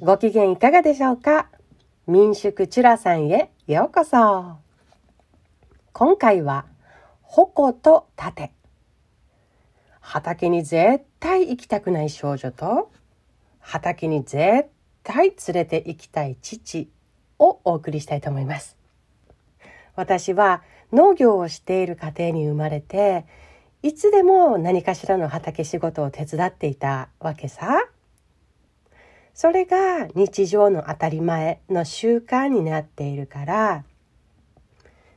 [0.00, 1.48] ご機嫌いかがでしょうか？
[2.06, 4.56] 民宿チュラさんへようこそ。
[5.92, 6.64] 今回は
[7.20, 8.52] 矛と盾。
[10.00, 12.90] 畑に絶対行きたくない少女と
[13.60, 14.70] 畑に絶
[15.02, 16.90] 対連れて行きたい父
[17.38, 18.78] をお送りしたいと思います。
[19.94, 20.62] 私は
[20.92, 23.26] 農業をしている家庭に生まれて
[23.82, 27.88] いつでも何かしらの畑仕事を手伝っていたわけさ。
[29.38, 33.84] それが日常の当たり前の習慣になっているから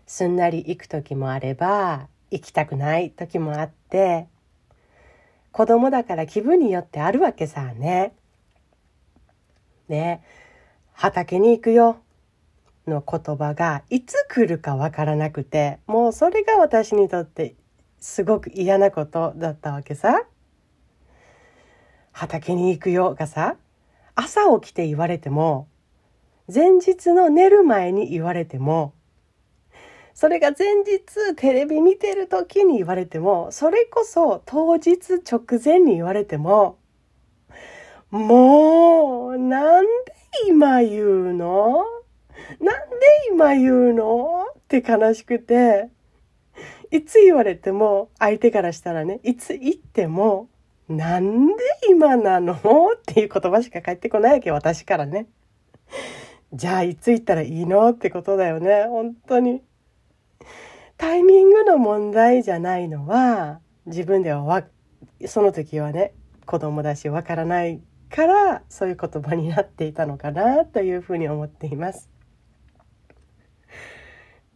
[0.06, 4.28] すんなり行く時もあれば行きたくない時もあって
[5.52, 8.14] 子供だから気分によってあるわけさね。
[9.90, 10.22] ね
[10.94, 12.01] 畑に行くよ
[12.92, 17.56] の言葉がいつ来るかわからなくてもうそれが私にとって
[18.00, 20.26] すごく嫌なことだったわけさ。
[22.12, 23.56] 畑に行くよがさ
[24.16, 25.68] 朝起きて言われても
[26.54, 28.94] 前日の寝る前に言われても
[30.14, 36.78] それが前日テレビ見てる時に言われてもそれこそ当日直前に言われても
[38.12, 39.90] もうなんで
[40.50, 41.86] 今言うの？
[42.60, 42.96] なんで
[43.32, 44.46] 今言うの？
[44.60, 45.90] って悲しくて
[46.92, 50.50] いつ言われても相手からしたらねいつ言っても
[50.88, 51.54] なんで
[51.90, 52.54] 今なの？
[52.54, 55.28] っていう言葉しか返ってこないわけ私からね。
[56.54, 57.90] じゃあいつ行ったらいいの？
[57.90, 59.62] ってことだよね本当に。
[60.98, 64.64] タイミングの問題じゃないのは自分ではわ
[65.26, 66.14] その時はね
[66.46, 72.11] 子供だしわからないからそういう言葉になっていたのかなというふうに思っています。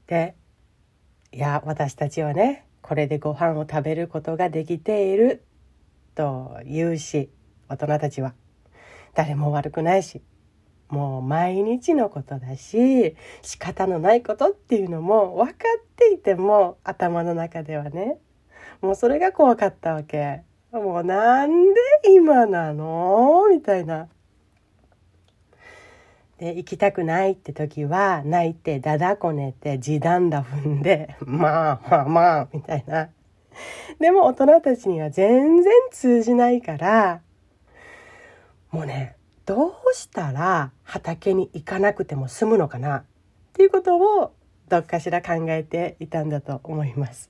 [0.07, 0.35] で
[1.31, 5.43] いや私たちはねこれでご飯を食べることができている
[6.13, 7.29] と言うし
[7.67, 8.33] 大人たちは。
[9.15, 10.21] 誰も悪くないし
[10.89, 18.19] もう毎日のことだし仕方のないことっていうのも分かっていても頭の中ではね
[18.81, 20.41] もうそれが怖かったわけ。
[20.71, 21.79] もうなんで
[22.13, 23.47] 今なの？
[23.49, 24.09] みたいな。
[26.39, 33.09] で行きたくないって時は泣いてだだこねて地団打踏んで まあまあまあみたいな
[33.99, 37.21] でも大人たちには全然通じないから
[38.71, 39.15] もうね
[39.45, 43.03] どうしたら畑に行かなくても済むのかなっ
[43.53, 44.33] ていうことを
[44.67, 47.29] どっかしら考えていたんだと思います。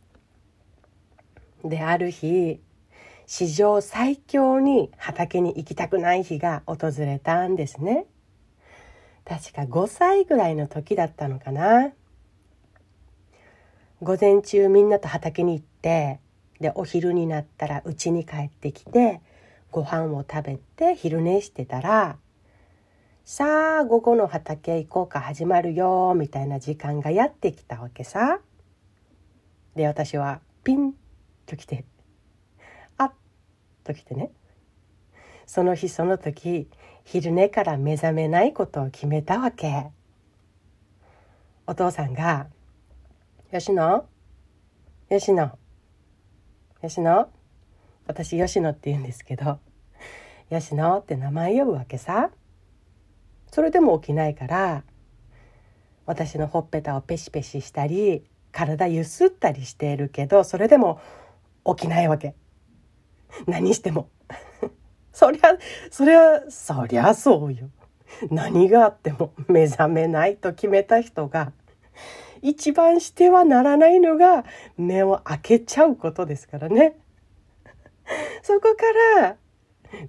[1.63, 2.61] である日
[3.27, 8.05] 史上最強に畑に行きたくない日が訪れたんですね。
[9.25, 11.91] 確か5歳ぐらいの時だったのかな。
[14.01, 16.19] 午前中みんなと畑に行って
[16.59, 19.21] でお昼になったら家に帰ってきて
[19.71, 22.17] ご飯を食べて昼寝してたら
[23.23, 28.39] さあ午後の畑行こうか始まるよみたいな時間がやってきたわけさ。
[29.75, 30.93] で私はピン
[31.45, 31.83] と来て
[32.97, 33.11] あっ
[33.83, 34.29] と来てね
[35.45, 36.67] その日その時
[37.03, 39.87] 昼寝から目覚めないことを決めたわけ。
[41.67, 42.47] お父さんが
[43.51, 44.05] 吉野
[45.09, 45.57] 吉野
[46.81, 47.29] 吉野
[48.07, 49.59] 私吉野って言うんですけど
[50.49, 52.29] 吉野って名前呼ぶわけさ。
[53.51, 54.83] それでも起きないから
[56.05, 60.99] 私のほっぺたをペシペシしたり体ゆすったりしているけどそれでも
[61.65, 62.35] 起きないわけ。
[63.47, 64.09] 何しても。
[65.15, 65.57] そりゃ
[65.89, 67.69] そりゃそりゃそうよ
[68.29, 71.53] 何があっても目覚めないと決めた人が
[72.41, 74.43] 一番してはならないのが
[74.77, 76.97] 目を開けちゃうことですからね。
[78.43, 79.37] そこから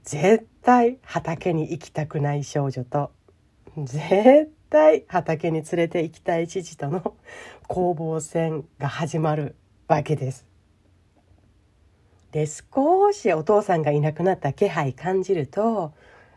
[0.03, 3.13] 絶対畑に行きたくない少女と
[3.77, 7.15] 絶対畑に連れて行きたい父との
[7.69, 9.55] 攻防戦が始まる
[9.87, 10.56] わけです。
[12.37, 15.95] で少しお父さんがいなくなった気配感じると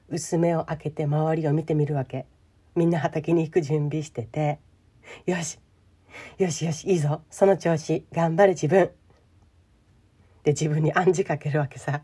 [0.08, 2.26] 薄目を開けて周りを見てみるわけ。
[2.74, 4.60] みんな畑に行く準備してて。
[5.26, 5.60] よし
[6.38, 7.24] よしよしいいぞ。
[7.30, 8.92] その調子頑張れ自分。
[10.44, 12.02] で自分に暗示かけるわけさ。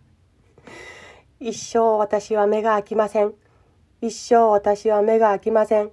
[1.39, 3.33] 一生私は目が開きません。
[4.01, 5.91] 一生私は目が開きません。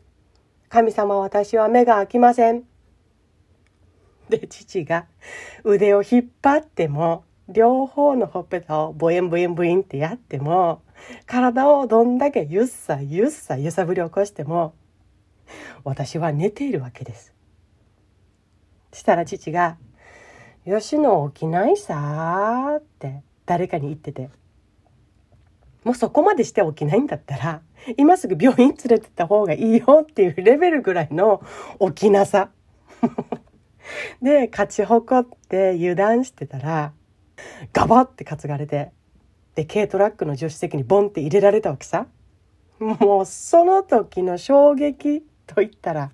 [0.69, 2.64] 神様私は目が開きません。
[4.28, 5.06] で父が
[5.62, 7.22] 腕を引っ張っても
[7.52, 10.82] 両方のほっぺたをボエンボエンブインってやっても
[11.26, 14.75] 体をどんだけゆっさゆっさ揺さぶり起こしても
[15.84, 17.32] 私は寝ているわけです
[18.93, 19.76] したら父が
[20.64, 24.31] 吉野起きないさ」って誰かに言ってて
[25.84, 27.62] もうそこまでして起きないんだったら
[27.96, 31.43] 今すぐ病院連れてった方がいいよっていうレベルぐらいの
[31.81, 32.50] 起きなさ。
[34.22, 36.93] で勝ち誇って油断してたら
[37.73, 38.93] ガバって担がれて
[39.55, 42.06] で軽トラックの助手席にボンって入れられたわけさ。
[42.79, 46.11] もうその時の衝撃と言ったら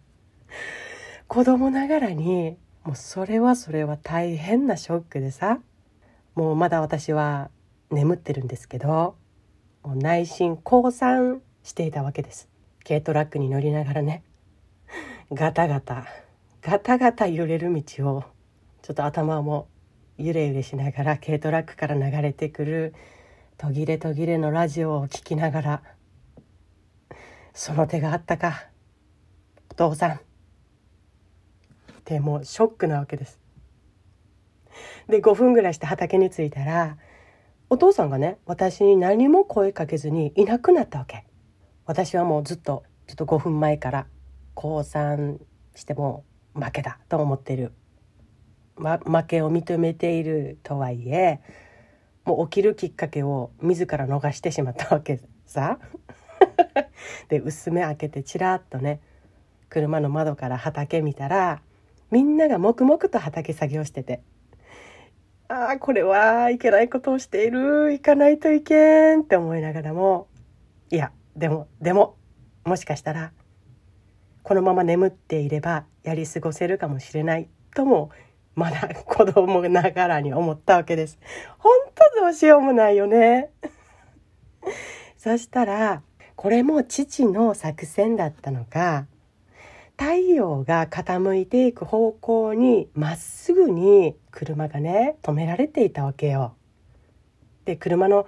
[1.27, 5.61] 子供ながらにもうそれはそれは大変なショックでさ。
[6.35, 7.51] もうまだ私は
[7.91, 9.17] 眠ってるんですけど
[9.83, 12.49] もう内心降参していたわけです。
[12.87, 14.23] 軽トラックに乗りながらね。
[15.33, 16.07] ガタガタ
[16.63, 18.25] ガタガタ揺れる道を
[18.83, 19.69] ちょっと頭も
[20.19, 22.95] 揺れ揺れしながら軽トラックから流れてくる
[23.57, 25.83] 途切れ途切れのラジオを聴きながら
[27.55, 28.67] その手があったか
[29.71, 30.11] お父さん。
[30.15, 30.19] っ
[32.05, 33.39] てもうショックなわけです。
[35.09, 36.97] で5分ぐらいして畑に着いたら
[37.71, 41.25] お父さんがね私に何も声かけずにいなくなったわけ。
[41.85, 44.07] 私はもうずっとちょっと5分前から
[44.55, 45.39] 降参
[45.75, 46.25] しても
[46.55, 47.73] 負けだと思ってる、
[48.79, 51.41] ま、負けを認めているとはいえ
[52.25, 55.79] もう起きるきっかけを自ら逃してしまったわけさ。
[57.29, 59.01] で薄目開けてちらっとね
[59.69, 61.61] 車の窓から畑見たら
[62.11, 64.23] みんなが黙々と畑作業してて
[65.49, 70.29] ああこれはいけないことをしている行かないといけんって思いながらも
[70.91, 72.17] いやでもでも
[72.65, 73.33] もしかしたら
[74.43, 78.11] このまま眠っていればやり過ごせるかもしれないとも
[78.59, 81.17] まだ子供ながらに思ったわけです。
[81.59, 81.73] 本
[82.17, 83.51] 当どうしようもないよね。
[85.17, 86.03] そしたら
[86.35, 89.07] これも父の作戦だったのか
[89.97, 96.57] 太陽が傾いていく方向にまっすぐに車がね止められていたわけよ。
[97.65, 98.27] で車の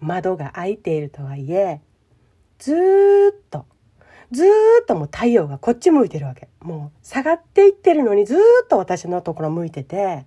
[0.00, 1.82] 窓が開いているとはいえ
[2.58, 2.72] ず
[3.36, 3.66] っと
[4.32, 4.44] ず
[4.82, 6.48] っともう太陽がこっち向いてるわけ。
[6.60, 10.24] もう下がっていってるのにずっと私のところ向いてて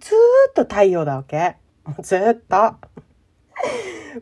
[0.00, 0.14] ず
[0.50, 1.56] っと太陽だわけ。
[1.84, 2.74] もうずっと。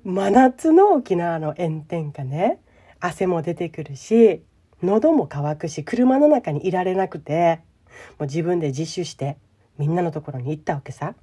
[0.05, 2.58] 真夏の沖縄の炎天下ね
[3.00, 4.43] 汗も出てくるし
[4.82, 7.61] 喉も渇くし車の中にいられなくて
[8.19, 9.37] もう自分で自首して
[9.79, 11.14] みんなのところに行ったわけさ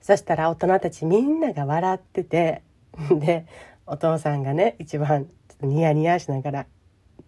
[0.00, 2.62] そしたら大人たちみんなが笑ってて
[3.10, 3.46] で
[3.86, 5.28] お父さんがね一番
[5.62, 6.66] ニヤニヤしながら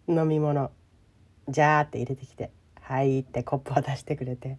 [0.09, 0.71] 飲み物
[1.49, 2.51] ジャーって入れてきて
[2.81, 4.59] 「はい」ってコップを出してくれて。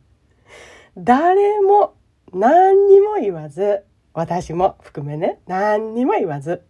[0.98, 1.96] 誰も
[2.34, 3.84] 何にも言わず
[4.14, 6.64] 私も含めね何にも言わず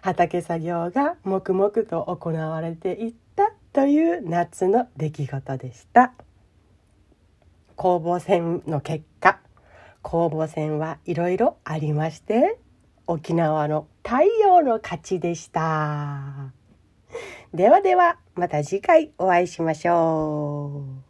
[0.00, 6.14] 畑作業が黙々と行われていったという夏の出来事でした。
[7.74, 9.38] 攻防戦の結果
[10.00, 12.58] 攻防戦はいろいろありまして
[13.06, 16.52] 沖縄の太陽の勝ちでした。
[17.54, 21.05] ではではまた次回お会いしましょう。